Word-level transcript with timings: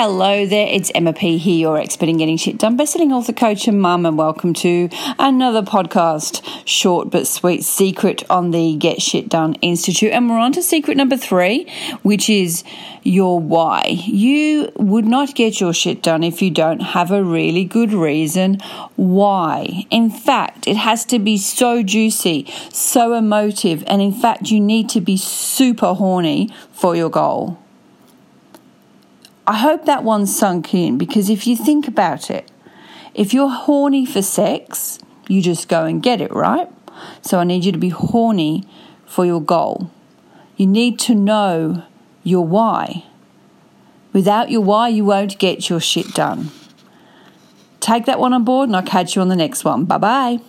Hello 0.00 0.46
there, 0.46 0.68
it's 0.68 0.92
Emma 0.94 1.12
P 1.12 1.38
here, 1.38 1.58
your 1.58 1.76
expert 1.76 2.08
in 2.08 2.18
getting 2.18 2.36
shit 2.36 2.56
done, 2.56 2.78
bestselling 2.78 3.10
author, 3.10 3.32
coach, 3.32 3.66
and 3.66 3.82
mum, 3.82 4.06
and 4.06 4.16
welcome 4.16 4.54
to 4.54 4.88
another 5.18 5.60
podcast, 5.60 6.40
short 6.64 7.10
but 7.10 7.26
sweet 7.26 7.64
secret 7.64 8.22
on 8.30 8.52
the 8.52 8.76
Get 8.76 9.02
Shit 9.02 9.28
Done 9.28 9.54
Institute. 9.54 10.12
And 10.12 10.30
we're 10.30 10.38
on 10.38 10.52
to 10.52 10.62
secret 10.62 10.96
number 10.96 11.16
three, 11.16 11.68
which 12.02 12.30
is 12.30 12.62
your 13.02 13.40
why. 13.40 13.86
You 13.88 14.70
would 14.76 15.04
not 15.04 15.34
get 15.34 15.60
your 15.60 15.74
shit 15.74 16.00
done 16.00 16.22
if 16.22 16.40
you 16.42 16.52
don't 16.52 16.78
have 16.78 17.10
a 17.10 17.24
really 17.24 17.64
good 17.64 17.92
reason 17.92 18.60
why. 18.94 19.84
In 19.90 20.10
fact, 20.10 20.68
it 20.68 20.76
has 20.76 21.04
to 21.06 21.18
be 21.18 21.36
so 21.36 21.82
juicy, 21.82 22.46
so 22.72 23.14
emotive, 23.14 23.82
and 23.88 24.00
in 24.00 24.12
fact, 24.12 24.52
you 24.52 24.60
need 24.60 24.88
to 24.90 25.00
be 25.00 25.16
super 25.16 25.94
horny 25.94 26.54
for 26.70 26.94
your 26.94 27.10
goal. 27.10 27.58
I 29.48 29.56
hope 29.56 29.86
that 29.86 30.04
one 30.04 30.26
sunk 30.26 30.74
in 30.74 30.98
because 30.98 31.30
if 31.30 31.46
you 31.46 31.56
think 31.56 31.88
about 31.88 32.30
it, 32.30 32.52
if 33.14 33.32
you're 33.32 33.48
horny 33.48 34.04
for 34.04 34.20
sex, 34.20 34.98
you 35.26 35.40
just 35.40 35.68
go 35.68 35.86
and 35.86 36.02
get 36.02 36.20
it, 36.20 36.30
right? 36.34 36.68
So 37.22 37.38
I 37.38 37.44
need 37.44 37.64
you 37.64 37.72
to 37.72 37.78
be 37.78 37.88
horny 37.88 38.68
for 39.06 39.24
your 39.24 39.40
goal. 39.40 39.90
You 40.58 40.66
need 40.66 40.98
to 41.00 41.14
know 41.14 41.82
your 42.22 42.46
why. 42.46 43.06
Without 44.12 44.50
your 44.50 44.60
why, 44.60 44.88
you 44.88 45.06
won't 45.06 45.38
get 45.38 45.70
your 45.70 45.80
shit 45.80 46.12
done. 46.12 46.50
Take 47.80 48.04
that 48.04 48.20
one 48.20 48.34
on 48.34 48.44
board, 48.44 48.68
and 48.68 48.76
I'll 48.76 48.82
catch 48.82 49.16
you 49.16 49.22
on 49.22 49.28
the 49.28 49.36
next 49.36 49.64
one. 49.64 49.86
Bye 49.86 49.98
bye. 49.98 50.40